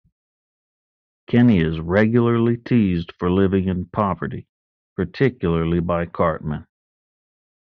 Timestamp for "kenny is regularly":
1.27-2.57